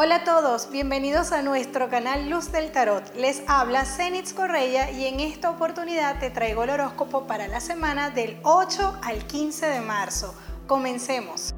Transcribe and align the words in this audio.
Hola 0.00 0.14
a 0.14 0.22
todos, 0.22 0.70
bienvenidos 0.70 1.32
a 1.32 1.42
nuestro 1.42 1.88
canal 1.88 2.30
Luz 2.30 2.52
del 2.52 2.70
Tarot. 2.70 3.02
Les 3.16 3.42
habla 3.48 3.84
Zenitz 3.84 4.32
Correia 4.32 4.92
y 4.92 5.06
en 5.06 5.18
esta 5.18 5.50
oportunidad 5.50 6.20
te 6.20 6.30
traigo 6.30 6.62
el 6.62 6.70
horóscopo 6.70 7.26
para 7.26 7.48
la 7.48 7.58
semana 7.58 8.08
del 8.10 8.38
8 8.44 9.00
al 9.02 9.26
15 9.26 9.66
de 9.66 9.80
marzo. 9.80 10.36
Comencemos. 10.68 11.52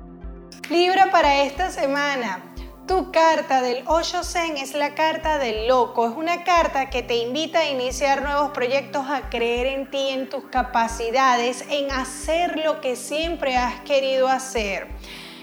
Libra 0.71 1.11
para 1.11 1.43
esta 1.43 1.71
semana. 1.71 2.43
Tu 2.89 3.13
carta 3.13 3.61
del 3.61 3.85
8 3.85 4.25
Zen 4.25 4.57
es 4.57 4.73
la 4.73 4.95
carta 4.95 5.37
del 5.37 5.69
loco. 5.69 6.09
Es 6.09 6.17
una 6.17 6.43
carta 6.43 6.89
que 6.89 7.03
te 7.03 7.17
invita 7.17 7.59
a 7.59 7.69
iniciar 7.69 8.23
nuevos 8.23 8.53
proyectos, 8.53 9.05
a 9.11 9.29
creer 9.29 9.67
en 9.67 9.91
ti, 9.91 10.09
en 10.09 10.31
tus 10.31 10.45
capacidades, 10.45 11.67
en 11.69 11.91
hacer 11.91 12.59
lo 12.65 12.81
que 12.81 12.97
siempre 12.97 13.59
has 13.59 13.83
querido 13.83 14.29
hacer. 14.29 14.89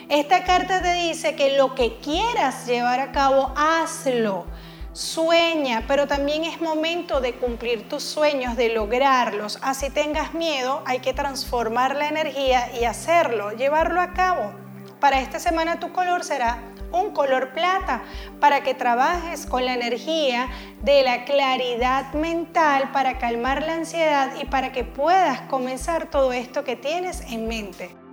Esta 0.09 0.45
carta 0.45 0.81
te 0.81 0.93
dice 0.93 1.35
que 1.35 1.57
lo 1.57 1.75
que 1.75 1.97
quieras 1.97 2.65
llevar 2.65 3.01
a 3.01 3.11
cabo, 3.11 3.51
hazlo. 3.57 4.45
Sueña, 4.93 5.83
pero 5.85 6.07
también 6.07 6.45
es 6.45 6.61
momento 6.61 7.19
de 7.19 7.33
cumplir 7.33 7.89
tus 7.89 8.03
sueños, 8.03 8.55
de 8.55 8.69
lograrlos. 8.69 9.59
Así 9.61 9.89
tengas 9.89 10.33
miedo, 10.33 10.81
hay 10.85 10.99
que 10.99 11.13
transformar 11.13 11.97
la 11.97 12.07
energía 12.07 12.71
y 12.79 12.85
hacerlo, 12.85 13.51
llevarlo 13.51 13.99
a 13.99 14.13
cabo. 14.13 14.53
Para 15.01 15.19
esta 15.19 15.41
semana 15.41 15.81
tu 15.81 15.91
color 15.91 16.23
será 16.23 16.63
un 16.93 17.11
color 17.11 17.51
plata 17.51 18.01
para 18.39 18.63
que 18.63 18.73
trabajes 18.73 19.45
con 19.45 19.65
la 19.65 19.73
energía 19.73 20.47
de 20.83 21.03
la 21.03 21.25
claridad 21.25 22.13
mental 22.13 22.93
para 22.93 23.17
calmar 23.17 23.61
la 23.61 23.73
ansiedad 23.73 24.31
y 24.41 24.45
para 24.45 24.71
que 24.71 24.85
puedas 24.85 25.41
comenzar 25.41 26.09
todo 26.09 26.31
esto 26.31 26.63
que 26.63 26.77
tienes 26.77 27.19
en 27.29 27.49
mente. 27.49 28.06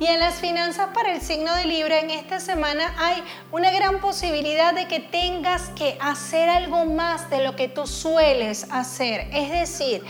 Y 0.00 0.06
en 0.06 0.20
las 0.20 0.36
finanzas 0.36 0.90
para 0.94 1.12
el 1.12 1.20
signo 1.20 1.52
de 1.56 1.64
Libra 1.64 1.98
en 1.98 2.10
esta 2.10 2.38
semana 2.38 2.94
hay 2.98 3.20
una 3.50 3.72
gran 3.72 4.00
posibilidad 4.00 4.72
de 4.72 4.86
que 4.86 5.00
tengas 5.00 5.70
que 5.70 5.98
hacer 6.00 6.48
algo 6.48 6.84
más 6.84 7.28
de 7.30 7.42
lo 7.42 7.56
que 7.56 7.66
tú 7.66 7.84
sueles 7.84 8.68
hacer. 8.70 9.26
Es 9.32 9.50
decir, 9.50 10.04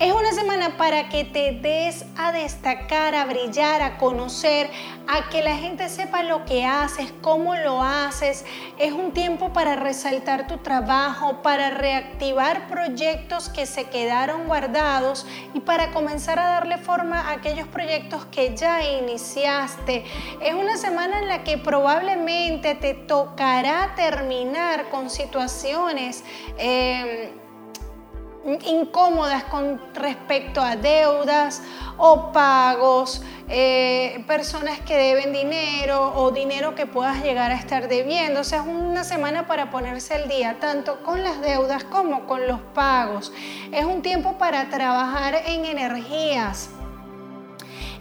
es 0.00 0.12
una 0.12 0.32
semana 0.32 0.76
para 0.76 1.08
que 1.08 1.24
te 1.24 1.52
des 1.52 2.04
a 2.16 2.32
destacar, 2.32 3.14
a 3.14 3.26
brillar, 3.26 3.80
a 3.80 3.96
conocer, 3.96 4.68
a 5.06 5.28
que 5.28 5.40
la 5.40 5.56
gente 5.56 5.88
sepa 5.88 6.24
lo 6.24 6.44
que 6.44 6.64
haces, 6.64 7.12
cómo 7.20 7.54
lo 7.54 7.80
haces. 7.80 8.44
Es 8.76 8.92
un 8.92 9.12
tiempo 9.12 9.52
para 9.52 9.76
resaltar 9.76 10.48
tu 10.48 10.58
trabajo, 10.58 11.42
para 11.42 11.70
reactivar 11.70 12.66
proyectos 12.66 13.48
que 13.48 13.66
se 13.66 13.84
quedaron 13.84 14.46
guardados 14.46 15.26
y 15.54 15.60
para 15.60 15.92
comenzar 15.92 16.40
a 16.40 16.46
darle 16.48 16.78
forma 16.78 17.20
a 17.20 17.32
aquellos 17.34 17.68
proyectos 17.68 18.24
que 18.26 18.56
ya 18.56 18.82
iniciaste. 18.82 20.04
Es 20.40 20.54
una 20.54 20.76
semana 20.76 21.20
en 21.20 21.28
la 21.28 21.44
que 21.44 21.56
probablemente 21.56 22.74
te 22.74 22.94
tocará 22.94 23.94
terminar 23.94 24.88
con 24.90 25.08
situaciones. 25.08 26.24
Eh, 26.58 27.32
incómodas 28.66 29.44
con 29.44 29.80
respecto 29.94 30.60
a 30.60 30.76
deudas 30.76 31.62
o 31.96 32.32
pagos, 32.32 33.22
eh, 33.48 34.22
personas 34.26 34.80
que 34.80 34.96
deben 34.96 35.32
dinero 35.32 36.12
o 36.16 36.30
dinero 36.30 36.74
que 36.74 36.86
puedas 36.86 37.22
llegar 37.22 37.50
a 37.50 37.54
estar 37.54 37.88
debiendo. 37.88 38.40
O 38.40 38.44
sea, 38.44 38.60
es 38.60 38.66
una 38.66 39.04
semana 39.04 39.46
para 39.46 39.70
ponerse 39.70 40.14
al 40.14 40.28
día, 40.28 40.58
tanto 40.60 41.02
con 41.02 41.22
las 41.22 41.40
deudas 41.40 41.84
como 41.84 42.26
con 42.26 42.46
los 42.46 42.60
pagos. 42.74 43.32
Es 43.72 43.84
un 43.84 44.02
tiempo 44.02 44.36
para 44.38 44.68
trabajar 44.68 45.42
en 45.46 45.64
energías 45.64 46.70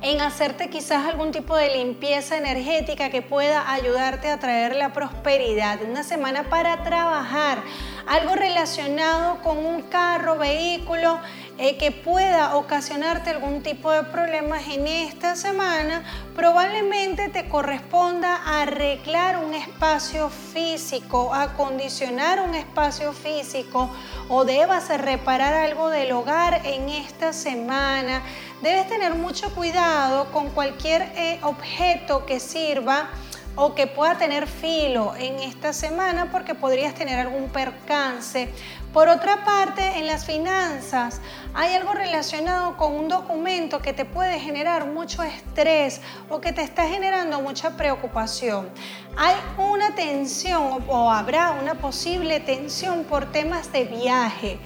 en 0.04 0.20
hacerte 0.20 0.70
quizás 0.70 1.08
algún 1.08 1.32
tipo 1.32 1.56
de 1.56 1.70
limpieza 1.70 2.38
energética 2.38 3.10
que 3.10 3.22
pueda 3.22 3.72
ayudarte 3.72 4.30
a 4.30 4.38
traer 4.38 4.76
la 4.76 4.92
prosperidad. 4.92 5.82
Una 5.82 6.04
semana 6.04 6.50
para 6.50 6.84
trabajar, 6.84 7.64
algo 8.08 8.36
relacionado 8.36 9.42
con 9.42 9.58
un 9.58 9.82
carro, 9.84 10.38
vehículo, 10.38 11.20
eh, 11.60 11.78
que 11.78 11.92
pueda 11.92 12.56
ocasionarte 12.56 13.30
algún 13.30 13.62
tipo 13.62 13.92
de 13.92 14.04
problemas 14.04 14.68
en 14.70 14.88
esta 14.88 15.36
semana, 15.36 16.04
probablemente 16.36 17.30
te 17.30 17.48
corresponda 17.48 18.42
arreglar 18.60 19.38
un 19.38 19.54
espacio 19.54 20.30
físico, 20.30 21.32
acondicionar 21.32 22.42
un 22.42 22.56
espacio 22.56 23.14
físico 23.14 23.92
o 24.30 24.46
debas 24.46 24.90
reparar 25.00 25.54
algo 25.54 25.90
del 25.90 26.12
hogar 26.14 26.62
en 26.66 26.90
esta 26.90 27.34
semana. 27.34 28.24
Debes 28.64 28.88
tener 28.88 29.14
mucho 29.14 29.54
cuidado 29.54 30.32
con 30.32 30.50
cualquier 30.50 31.04
eh, 31.16 31.40
objeto 31.44 32.26
que 32.26 32.40
sirva 32.40 33.10
o 33.56 33.76
que 33.76 33.88
pueda 33.88 34.18
tener 34.18 34.48
filo 34.48 35.14
en 35.18 35.40
esta 35.40 35.74
semana 35.74 36.32
porque 36.32 36.56
podrías 36.56 36.96
tener 36.96 37.20
algún 37.20 37.50
percance. 37.50 38.50
Por 38.92 39.10
otra 39.10 39.44
parte, 39.44 39.98
en 39.98 40.08
las 40.08 40.26
finanzas 40.26 41.20
hay 41.54 41.74
algo 41.74 41.94
relacionado 41.94 42.78
con 42.78 42.94
un 42.94 43.08
documento 43.08 43.80
que 43.80 43.94
te 43.94 44.06
puede 44.06 44.40
generar 44.40 44.86
mucho 44.86 45.24
estrés 45.24 46.02
o 46.30 46.40
que 46.40 46.54
te 46.54 46.62
está 46.62 46.88
generando 46.88 47.42
mucha 47.42 47.72
preocupación. 47.76 48.70
Hay 49.18 49.36
una 49.58 49.96
tensión 49.96 50.84
o 50.88 51.12
habrá 51.12 51.52
una 51.52 51.76
posible 51.76 52.40
tensión 52.40 53.04
por 53.04 53.32
temas 53.32 53.72
de 53.72 53.86
viaje 53.86 54.60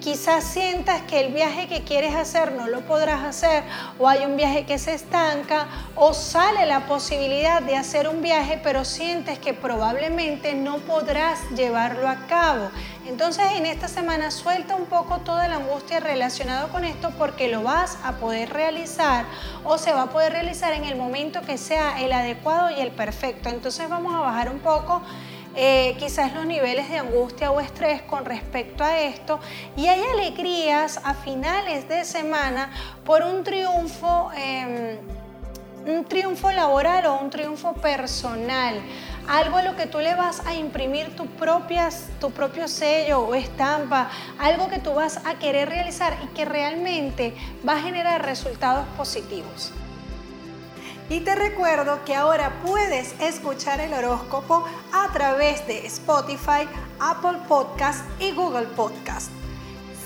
quizás 0.00 0.44
sientas 0.44 1.02
que 1.02 1.20
el 1.20 1.32
viaje 1.32 1.68
que 1.68 1.82
quieres 1.82 2.14
hacer 2.14 2.52
no 2.52 2.66
lo 2.66 2.80
podrás 2.82 3.24
hacer 3.24 3.64
o 3.98 4.08
hay 4.08 4.24
un 4.24 4.36
viaje 4.36 4.64
que 4.64 4.78
se 4.78 4.94
estanca 4.94 5.66
o 5.94 6.14
sale 6.14 6.66
la 6.66 6.86
posibilidad 6.86 7.62
de 7.62 7.76
hacer 7.76 8.08
un 8.08 8.22
viaje 8.22 8.60
pero 8.62 8.84
sientes 8.84 9.38
que 9.38 9.54
probablemente 9.54 10.54
no 10.54 10.78
podrás 10.78 11.40
llevarlo 11.56 12.08
a 12.08 12.26
cabo. 12.26 12.70
Entonces 13.06 13.46
en 13.56 13.66
esta 13.66 13.88
semana 13.88 14.30
suelta 14.30 14.74
un 14.74 14.86
poco 14.86 15.18
toda 15.18 15.48
la 15.48 15.56
angustia 15.56 16.00
relacionada 16.00 16.68
con 16.68 16.84
esto 16.84 17.10
porque 17.16 17.48
lo 17.48 17.62
vas 17.62 17.98
a 18.04 18.12
poder 18.16 18.52
realizar 18.52 19.24
o 19.64 19.78
se 19.78 19.92
va 19.92 20.02
a 20.02 20.10
poder 20.10 20.32
realizar 20.32 20.72
en 20.72 20.84
el 20.84 20.96
momento 20.96 21.42
que 21.42 21.58
sea 21.58 22.00
el 22.00 22.12
adecuado 22.12 22.70
y 22.70 22.80
el 22.80 22.90
perfecto. 22.90 23.48
Entonces 23.48 23.88
vamos 23.88 24.14
a 24.14 24.20
bajar 24.20 24.50
un 24.50 24.58
poco 24.58 25.02
eh, 25.56 25.96
quizás 25.98 26.34
los 26.34 26.46
niveles 26.46 26.90
de 26.90 26.98
angustia 26.98 27.50
o 27.50 27.60
estrés 27.60 28.02
con 28.02 28.24
respecto 28.24 28.84
a 28.84 29.00
esto 29.00 29.40
y 29.76 29.86
hay 29.86 30.02
alegrías 30.02 31.00
a 31.02 31.14
finales 31.14 31.88
de 31.88 32.04
semana 32.04 32.70
por 33.04 33.22
un 33.22 33.42
triunfo. 33.42 34.30
Em, 34.36 34.98
un 35.86 36.04
triunfo 36.04 36.50
laboral 36.50 37.06
o 37.06 37.20
un 37.20 37.30
triunfo 37.30 37.72
personal, 37.74 38.74
algo 39.28 39.56
a 39.56 39.62
lo 39.62 39.76
que 39.76 39.86
tú 39.86 39.98
le 39.98 40.14
vas 40.14 40.44
a 40.44 40.54
imprimir 40.54 41.14
tu, 41.14 41.26
propias, 41.26 42.08
tu 42.20 42.32
propio 42.32 42.66
sello 42.66 43.20
o 43.20 43.34
estampa, 43.34 44.10
algo 44.38 44.68
que 44.68 44.80
tú 44.80 44.94
vas 44.94 45.24
a 45.24 45.38
querer 45.38 45.68
realizar 45.68 46.16
y 46.24 46.26
que 46.34 46.44
realmente 46.44 47.34
va 47.66 47.74
a 47.74 47.80
generar 47.80 48.24
resultados 48.24 48.84
positivos. 48.96 49.72
Y 51.08 51.20
te 51.20 51.36
recuerdo 51.36 52.04
que 52.04 52.16
ahora 52.16 52.60
puedes 52.64 53.14
escuchar 53.20 53.80
el 53.80 53.94
horóscopo 53.94 54.64
a 54.92 55.12
través 55.12 55.64
de 55.68 55.86
Spotify, 55.86 56.68
Apple 56.98 57.38
Podcast 57.46 58.04
y 58.18 58.32
Google 58.32 58.66
Podcast. 58.74 59.30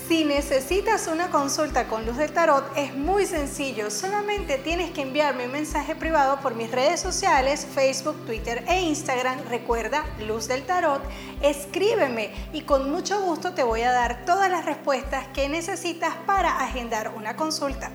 Si 0.07 0.25
necesitas 0.25 1.07
una 1.07 1.31
consulta 1.31 1.87
con 1.87 2.05
Luz 2.05 2.17
del 2.17 2.33
Tarot 2.33 2.65
es 2.75 2.93
muy 2.93 3.25
sencillo, 3.25 3.89
solamente 3.89 4.57
tienes 4.57 4.91
que 4.91 5.01
enviarme 5.01 5.45
un 5.45 5.53
mensaje 5.53 5.95
privado 5.95 6.39
por 6.41 6.53
mis 6.53 6.69
redes 6.69 6.99
sociales, 6.99 7.65
Facebook, 7.73 8.25
Twitter 8.25 8.63
e 8.67 8.81
Instagram. 8.81 9.39
Recuerda, 9.49 10.03
Luz 10.27 10.49
del 10.49 10.63
Tarot, 10.63 11.01
escríbeme 11.41 12.29
y 12.53 12.61
con 12.61 12.91
mucho 12.91 13.21
gusto 13.21 13.53
te 13.53 13.63
voy 13.63 13.81
a 13.81 13.91
dar 13.91 14.25
todas 14.25 14.51
las 14.51 14.65
respuestas 14.65 15.27
que 15.29 15.49
necesitas 15.49 16.13
para 16.27 16.57
agendar 16.57 17.13
una 17.15 17.37
consulta. 17.37 17.89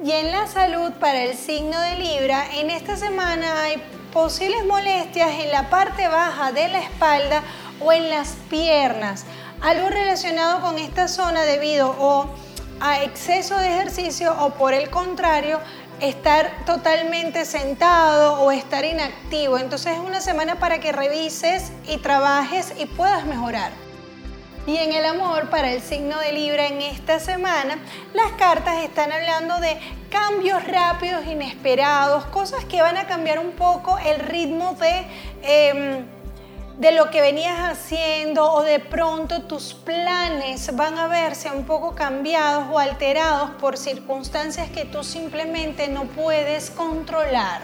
Y 0.00 0.10
en 0.10 0.32
la 0.32 0.46
salud 0.46 0.92
para 0.98 1.22
el 1.22 1.36
signo 1.36 1.78
de 1.80 1.96
Libra, 1.96 2.44
en 2.56 2.70
esta 2.70 2.96
semana 2.96 3.62
hay 3.62 3.82
posibles 4.12 4.64
molestias 4.64 5.30
en 5.40 5.52
la 5.52 5.70
parte 5.70 6.08
baja 6.08 6.50
de 6.50 6.68
la 6.68 6.80
espalda 6.80 7.42
o 7.80 7.92
en 7.92 8.10
las 8.10 8.30
piernas. 8.50 9.24
Algo 9.60 9.90
relacionado 9.90 10.60
con 10.60 10.78
esta 10.78 11.06
zona 11.06 11.42
debido 11.42 11.94
o 11.98 12.26
a 12.80 13.02
exceso 13.04 13.56
de 13.58 13.68
ejercicio 13.68 14.34
o 14.40 14.50
por 14.54 14.74
el 14.74 14.90
contrario, 14.90 15.60
estar 16.00 16.64
totalmente 16.66 17.44
sentado 17.44 18.40
o 18.40 18.50
estar 18.50 18.84
inactivo. 18.84 19.56
Entonces 19.56 19.92
es 19.92 20.00
una 20.00 20.20
semana 20.20 20.56
para 20.56 20.80
que 20.80 20.90
revises 20.90 21.70
y 21.86 21.98
trabajes 21.98 22.74
y 22.76 22.86
puedas 22.86 23.24
mejorar. 23.24 23.70
Y 24.64 24.76
en 24.76 24.92
el 24.92 25.04
amor 25.04 25.50
para 25.50 25.72
el 25.72 25.82
signo 25.82 26.20
de 26.20 26.32
Libra 26.32 26.68
en 26.68 26.80
esta 26.82 27.18
semana, 27.18 27.78
las 28.14 28.30
cartas 28.32 28.84
están 28.84 29.10
hablando 29.10 29.58
de 29.58 29.76
cambios 30.08 30.64
rápidos, 30.68 31.26
inesperados, 31.26 32.26
cosas 32.26 32.64
que 32.66 32.80
van 32.80 32.96
a 32.96 33.08
cambiar 33.08 33.40
un 33.40 33.52
poco 33.52 33.98
el 33.98 34.20
ritmo 34.20 34.74
de, 34.74 35.06
em, 35.42 36.06
de 36.78 36.92
lo 36.92 37.10
que 37.10 37.20
venías 37.20 37.58
haciendo 37.58 38.52
o 38.52 38.62
de 38.62 38.78
pronto 38.78 39.42
tus 39.42 39.74
planes 39.74 40.74
van 40.76 40.96
a 40.96 41.08
verse 41.08 41.50
un 41.50 41.64
poco 41.64 41.96
cambiados 41.96 42.68
o 42.70 42.78
alterados 42.78 43.50
por 43.60 43.76
circunstancias 43.76 44.70
que 44.70 44.84
tú 44.84 45.02
simplemente 45.02 45.88
no 45.88 46.04
puedes 46.04 46.70
controlar. 46.70 47.62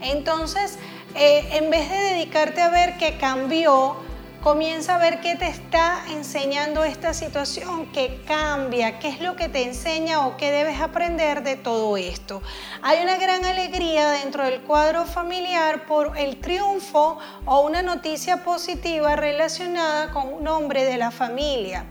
Entonces, 0.00 0.78
eh, 1.16 1.48
en 1.54 1.70
vez 1.70 1.90
de 1.90 1.96
dedicarte 1.96 2.62
a 2.62 2.68
ver 2.68 2.98
qué 2.98 3.18
cambió, 3.18 3.96
comienza 4.42 4.94
a 4.94 4.98
ver 4.98 5.20
qué 5.20 5.36
te 5.36 5.48
está 5.48 6.02
enseñando 6.10 6.84
esta 6.84 7.14
situación, 7.14 7.86
qué 7.92 8.22
cambia, 8.26 8.98
qué 8.98 9.08
es 9.08 9.20
lo 9.20 9.36
que 9.36 9.48
te 9.48 9.62
enseña 9.62 10.26
o 10.26 10.36
qué 10.36 10.50
debes 10.50 10.80
aprender 10.80 11.42
de 11.42 11.56
todo 11.56 11.96
esto. 11.96 12.42
Hay 12.82 13.02
una 13.02 13.16
gran 13.16 13.44
alegría 13.44 14.10
dentro 14.10 14.44
del 14.44 14.62
cuadro 14.62 15.04
familiar 15.04 15.86
por 15.86 16.16
el 16.18 16.40
triunfo 16.40 17.18
o 17.44 17.60
una 17.60 17.82
noticia 17.82 18.44
positiva 18.44 19.16
relacionada 19.16 20.10
con 20.10 20.32
un 20.32 20.46
hombre 20.48 20.84
de 20.84 20.96
la 20.96 21.10
familia 21.10 21.86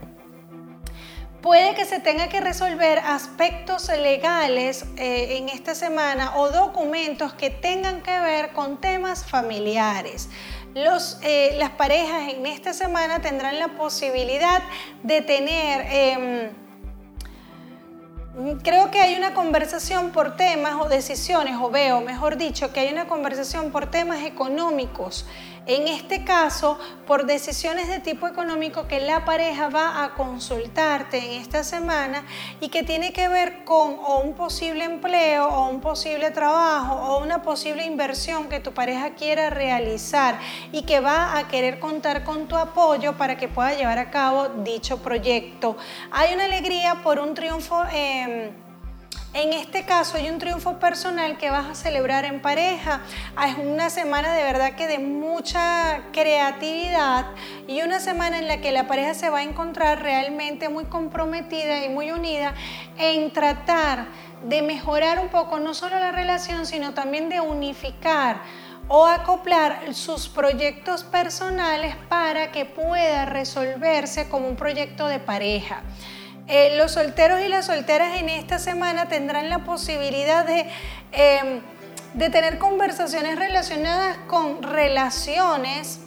puede 1.46 1.76
que 1.76 1.86
se 1.86 2.00
tenga 2.00 2.28
que 2.28 2.42
resolver 2.42 2.98
aspectos 2.98 3.88
legales 3.90 4.84
eh, 4.98 5.38
en 5.38 5.48
esta 5.50 5.76
semana 5.76 6.38
o 6.38 6.50
documentos 6.50 7.34
que 7.34 7.52
tengan 7.52 8.02
que 8.02 8.20
ver 8.20 8.52
con 8.54 8.82
temas 8.82 9.24
familiares. 9.24 10.28
Eh, 10.78 11.56
las 11.58 11.70
parejas 11.70 12.34
en 12.34 12.46
esta 12.46 12.74
semana 12.74 13.22
tendrán 13.22 13.60
la 13.60 13.70
posibilidad 13.70 14.62
de 15.04 15.22
tener... 15.22 15.86
Em, 15.90 16.50
creo 18.62 18.92
que 18.92 19.00
hay 19.00 19.16
una 19.16 19.34
conversación 19.34 20.12
por 20.12 20.36
temas 20.36 20.74
o 20.82 20.90
decisiones, 20.90 21.56
o 21.62 21.70
veo, 21.70 22.02
mejor 22.02 22.36
dicho, 22.36 22.74
que 22.74 22.82
hay 22.82 22.92
una 22.92 23.08
conversación 23.08 23.72
por 23.72 23.90
temas 23.90 24.26
económicos 24.26 25.26
en 25.68 25.88
este 25.88 26.24
caso, 26.24 26.78
por 27.08 27.26
decisiones 27.26 27.88
de 27.88 28.00
tipo 28.00 28.28
económico 28.28 28.88
que 28.88 29.00
la 29.00 29.26
pareja 29.26 29.70
va 29.70 30.04
a 30.04 30.14
consultarte 30.14 31.18
en 31.18 31.42
esta 31.42 31.64
semana 31.64 32.24
y 32.60 32.70
que 32.70 32.84
tiene 32.84 33.14
que 33.14 33.28
ver 33.28 33.64
con 33.64 33.98
o 34.00 34.20
un 34.20 34.34
posible 34.34 34.84
empleo 34.84 35.48
o 35.48 35.70
un 35.70 35.82
posible 35.82 36.32
trabajo 36.32 36.96
o 36.96 37.24
una 37.24 37.42
posible 37.42 37.86
inversión 37.86 38.48
que 38.48 38.60
tu 38.60 38.74
pareja 38.74 39.16
quiera 39.16 39.50
realizar 39.50 40.40
y 40.72 40.84
que 40.84 41.00
va 41.00 41.38
a 41.38 41.48
querer 41.48 41.80
contar 41.80 42.24
con 42.24 42.48
tu 42.48 42.56
apoyo 42.56 43.18
para 43.18 43.38
que 43.38 43.48
pueda 43.48 43.74
llevar 43.74 43.98
a 43.98 44.12
cabo 44.12 44.50
dicho 44.64 44.98
proyecto. 45.02 45.78
Hay 46.12 46.34
una 46.34 46.46
alegría 46.46 47.02
por 47.04 47.20
un 47.20 47.34
triunfo. 47.34 47.84
Em, 47.92 48.65
en 49.36 49.52
este 49.52 49.84
caso 49.84 50.18
hay 50.18 50.30
un 50.30 50.40
triunfo 50.40 50.80
personal 50.80 51.38
que 51.38 51.50
vas 51.50 51.66
a 51.66 51.76
celebrar 51.76 52.24
en 52.24 52.42
pareja. 52.42 53.02
Ah, 53.36 53.50
es 53.50 53.58
una 53.58 53.90
semana 53.90 54.34
de 54.34 54.44
verdad 54.44 54.76
que 54.76 54.88
de 54.88 54.98
mucha 54.98 56.04
creatividad 56.14 57.26
y 57.68 57.82
una 57.82 58.00
semana 58.00 58.40
en 58.40 58.48
la 58.48 58.62
que 58.62 58.72
la 58.72 58.88
pareja 58.88 59.14
se 59.14 59.30
va 59.30 59.40
a 59.40 59.44
encontrar 59.44 60.02
realmente 60.02 60.70
muy 60.70 60.86
comprometida 60.86 61.84
y 61.84 61.90
muy 61.90 62.12
unida 62.12 62.54
en 62.98 63.30
tratar 63.34 64.08
de 64.46 64.62
mejorar 64.62 65.20
un 65.20 65.28
poco 65.28 65.60
no 65.60 65.74
solo 65.74 66.00
la 66.00 66.14
relación, 66.14 66.66
sino 66.66 66.94
también 66.94 67.28
de 67.28 67.42
unificar 67.42 68.42
o 68.88 69.06
acoplar 69.06 69.94
sus 69.94 70.30
proyectos 70.30 71.04
personales 71.04 71.98
para 72.08 72.54
que 72.54 72.64
pueda 72.64 73.26
resolverse 73.26 74.30
como 74.30 74.48
un 74.48 74.56
proyecto 74.56 75.10
de 75.10 75.20
pareja. 75.20 75.82
Eh, 76.48 76.78
los 76.78 76.92
solteros 76.92 77.42
y 77.42 77.48
las 77.48 77.66
solteras 77.66 78.20
en 78.20 78.30
esta 78.30 78.60
semana 78.60 79.08
tendrán 79.08 79.50
la 79.50 79.64
posibilidad 79.64 80.46
de, 80.46 80.70
em, 81.12 81.62
de 82.14 82.30
tener 82.30 82.60
conversaciones 82.60 83.40
relacionadas 83.40 84.18
con 84.28 84.62
relaciones 84.62 86.02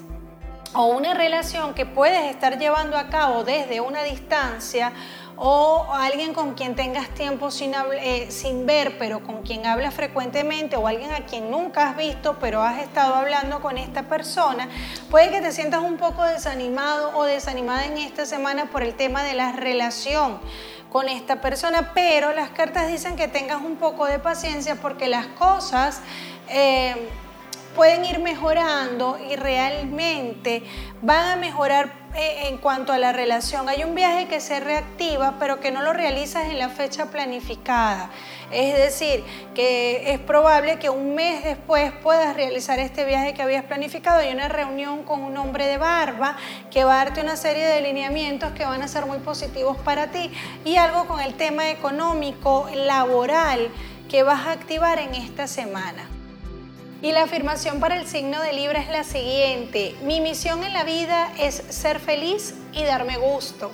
o 0.75 0.87
una 0.87 1.15
relación 1.15 1.75
que 1.75 1.87
puedes 1.87 2.31
estar 2.31 2.59
llevando 2.59 2.97
a 2.97 3.09
cabo 3.09 3.43
desde 3.43 3.81
una 3.81 4.05
distancia 4.05 4.93
o 5.41 5.87
alguien 5.93 6.35
con 6.35 6.55
quien 6.55 6.75
tengas 6.75 7.09
tiempo 7.11 7.51
sin, 7.51 7.73
eh, 8.01 8.27
sin 8.31 8.67
ver, 8.67 8.99
pero 8.99 9.23
con 9.23 9.43
quien 9.43 9.67
hablas 9.67 9.95
frecuentemente, 9.95 10.77
o 10.77 10.87
alguien 10.87 11.13
a 11.13 11.27
quien 11.27 11.51
nunca 11.51 11.91
has 11.91 11.97
visto, 11.97 12.39
pero 12.41 12.63
has 12.63 12.83
estado 12.83 13.15
hablando 13.15 13.61
con 13.61 13.79
esta 13.79 14.03
persona, 14.05 14.69
puede 15.11 15.31
que 15.31 15.41
te 15.41 15.53
sientas 15.53 15.83
un 15.83 15.97
poco 15.97 16.25
desanimado 16.25 17.17
o 17.17 17.25
desanimada 17.25 17.87
en 17.87 17.99
esta 17.99 18.27
semana 18.27 18.67
por 18.67 18.83
el 18.83 18.95
tema 18.95 19.23
de 19.23 19.35
la 19.35 19.53
relación 19.53 20.41
con 20.91 21.09
esta 21.09 21.41
persona, 21.41 21.93
pero 21.95 22.33
las 22.33 22.51
cartas 22.51 22.89
dicen 22.89 23.15
que 23.15 23.29
tengas 23.29 23.63
un 23.63 23.77
poco 23.77 24.07
de 24.07 24.19
paciencia 24.19 24.77
porque 24.77 25.09
las 25.09 25.27
cosas... 25.27 26.01
Eh, 26.49 27.09
pueden 27.79 28.05
ir 28.05 28.19
mejorando 28.19 29.21
y 29.31 29.37
realmente 29.37 30.65
van 31.01 31.29
a 31.29 31.37
mejorar 31.37 31.93
eh, 32.17 32.49
en 32.49 32.59
cuanto 32.59 32.93
a 32.93 32.99
la 32.99 33.13
relación. 33.13 33.69
Hay 33.69 33.85
un 33.85 33.95
viaje 33.95 34.27
que 34.27 34.41
se 34.41 34.59
reactiva, 34.59 35.37
pero 35.39 35.61
que 35.61 35.71
no 35.71 35.83
lo 35.83 35.93
realizas 35.93 36.47
en 36.47 36.59
la 36.59 36.71
fecha 36.71 37.07
planificada. 37.13 38.11
Es 38.51 38.77
decir, 38.77 39.23
que 39.55 40.11
es 40.13 40.19
probable 40.19 40.81
que 40.81 40.91
un 40.91 41.15
mes 41.15 41.45
después 41.45 41.93
puedas 42.03 42.35
realizar 42.35 42.81
este 42.81 43.05
viaje 43.05 43.33
que 43.33 43.43
habías 43.43 43.63
planificado. 43.63 44.19
Hay 44.19 44.33
una 44.33 44.49
reunión 44.49 45.05
con 45.05 45.23
un 45.23 45.37
hombre 45.37 45.69
de 45.69 45.79
barba 45.79 46.37
que 46.73 46.83
va 46.83 47.01
a 47.01 47.05
darte 47.05 47.21
una 47.21 47.37
serie 47.37 47.65
de 47.65 47.81
lineamientos 47.81 48.51
que 48.55 48.65
van 48.65 48.83
a 48.83 48.89
ser 48.89 49.07
muy 49.07 49.19
positivos 49.19 49.77
para 49.77 50.09
ti 50.09 50.33
y 50.65 50.79
algo 50.79 51.07
con 51.07 51.21
el 51.21 51.35
tema 51.35 51.71
económico, 51.71 52.69
laboral 52.75 53.71
que 54.09 54.25
vas 54.25 54.49
a 54.49 54.51
activar 54.51 54.99
en 54.99 55.15
esta 55.15 55.47
semana. 55.47 56.18
Y 57.01 57.13
la 57.13 57.23
afirmación 57.23 57.79
para 57.79 57.97
el 57.97 58.09
signo 58.09 58.43
de 58.43 58.53
Libra 58.53 58.81
es 58.81 58.89
la 58.89 59.05
siguiente. 59.05 59.95
Mi 60.03 60.21
misión 60.21 60.65
en 60.65 60.73
la 60.73 60.83
vida 60.83 61.33
es 61.39 61.63
ser 61.69 62.01
feliz 62.01 62.55
y 62.73 62.83
darme 62.83 63.17
gusto. 63.19 63.71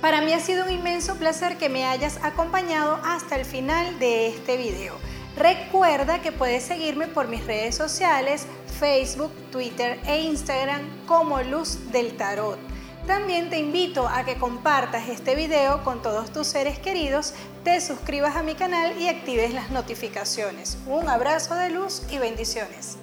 Para 0.00 0.22
mí 0.22 0.32
ha 0.32 0.40
sido 0.40 0.64
un 0.64 0.70
inmenso 0.72 1.16
placer 1.16 1.58
que 1.58 1.68
me 1.68 1.84
hayas 1.84 2.18
acompañado 2.22 2.98
hasta 3.04 3.36
el 3.36 3.44
final 3.44 3.98
de 3.98 4.28
este 4.28 4.56
video. 4.56 4.96
Recuerda 5.36 6.22
que 6.22 6.32
puedes 6.32 6.62
seguirme 6.62 7.08
por 7.08 7.28
mis 7.28 7.44
redes 7.44 7.74
sociales, 7.74 8.46
Facebook, 8.78 9.32
Twitter 9.50 10.00
e 10.06 10.22
Instagram 10.22 10.80
como 11.06 11.42
Luz 11.42 11.90
del 11.92 12.16
Tarot. 12.16 12.58
También 13.06 13.50
te 13.50 13.58
invito 13.58 14.08
a 14.08 14.24
que 14.24 14.38
compartas 14.38 15.10
este 15.10 15.34
video 15.34 15.84
con 15.84 16.00
todos 16.00 16.32
tus 16.32 16.46
seres 16.46 16.78
queridos, 16.78 17.34
te 17.62 17.78
suscribas 17.82 18.34
a 18.34 18.42
mi 18.42 18.54
canal 18.54 18.98
y 18.98 19.08
actives 19.08 19.52
las 19.52 19.70
notificaciones. 19.70 20.78
Un 20.86 21.10
abrazo 21.10 21.54
de 21.54 21.68
luz 21.68 22.02
y 22.10 22.16
bendiciones. 22.16 22.96